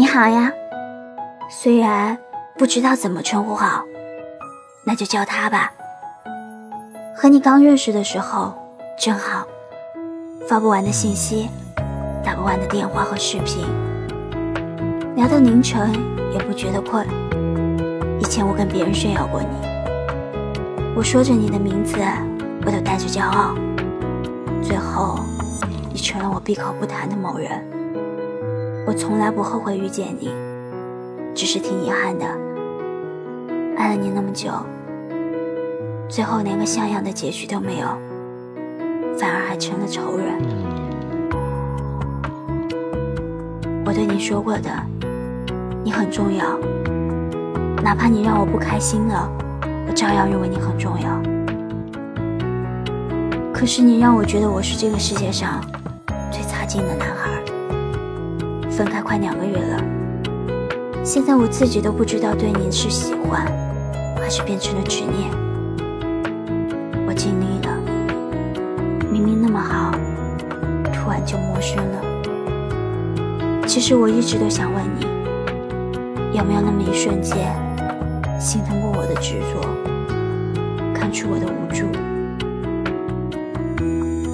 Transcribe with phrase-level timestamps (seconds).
[0.00, 0.50] 你好呀，
[1.50, 2.16] 虽然
[2.56, 3.84] 不知道怎么称呼好，
[4.82, 5.70] 那就叫他吧。
[7.14, 8.54] 和你刚认识的时候
[8.98, 9.46] 真好，
[10.48, 11.50] 发不完的信息，
[12.24, 13.66] 打不完的电话和视频，
[15.16, 15.92] 聊到凌晨
[16.32, 17.06] 也不觉得困。
[18.18, 19.48] 以前我跟别人炫耀过你，
[20.96, 21.98] 我说着你的名字，
[22.64, 23.54] 我都带着骄傲。
[24.62, 25.20] 最后，
[25.92, 27.79] 你成了我闭口不谈的某人。
[28.90, 30.32] 我从来不后悔遇见你，
[31.32, 32.26] 只是挺遗憾的，
[33.76, 34.50] 爱了你那么久，
[36.08, 37.86] 最后连个像样的结局都没有，
[39.16, 40.36] 反而还成了仇人。
[43.86, 44.68] 我对你说过的，
[45.84, 46.58] 你很重要，
[47.84, 49.30] 哪怕你让我不开心了，
[49.86, 51.22] 我照样认为你很重要。
[53.54, 55.60] 可是你让我觉得我是这个世界上
[56.28, 57.29] 最差劲的男孩。
[58.80, 59.76] 分开快两个月了，
[61.04, 63.44] 现在我自己都不知道对你是喜欢，
[64.16, 65.30] 还是变成了执念。
[67.06, 67.76] 我尽力了，
[69.12, 69.92] 明明那么好，
[70.94, 72.00] 突然就陌生了。
[73.66, 75.04] 其实我一直都想问你，
[76.38, 77.54] 有没有那么一瞬间，
[78.40, 79.60] 心疼过我的执着，
[80.94, 81.84] 看出我的无助？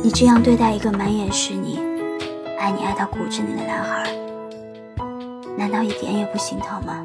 [0.05, 1.81] 你这样对待一个满眼是你、
[2.61, 4.07] 爱你爱到骨子里的男孩。
[5.57, 7.03] 难道一点也不心疼吗？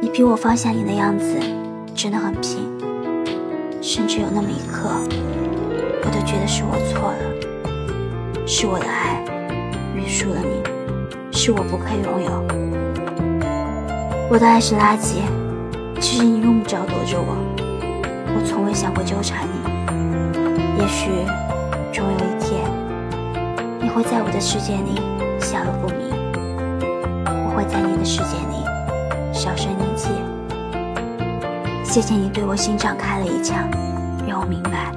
[0.00, 1.38] 你逼我放下你的样子
[1.94, 2.68] 真的很拼，
[3.80, 4.90] 甚至有那么一刻，
[6.02, 9.24] 我都觉得是我错了，是我的爱
[9.94, 10.60] 约束了你，
[11.32, 12.44] 是我不配拥有。
[14.28, 15.22] 我的爱是垃圾，
[16.00, 17.36] 其实你用不着躲着我，
[18.36, 19.72] 我从未想过纠缠你。
[20.78, 21.10] 也许
[21.92, 22.60] 终有一天，
[23.80, 25.00] 你会在我的世界里。
[27.64, 28.64] 在你的世界里
[29.32, 30.08] 销声匿迹。
[31.84, 33.68] 谢谢你对我心脏开了一枪，
[34.26, 34.92] 让我明白，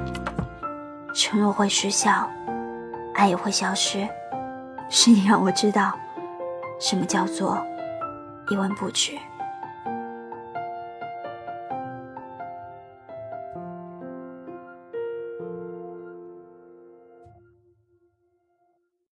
[1.14, 2.28] 承诺会失效，
[3.14, 4.08] 爱也会消失。
[4.90, 5.92] 是你让我知道，
[6.80, 7.58] 什么叫做
[8.50, 9.12] 一文不值。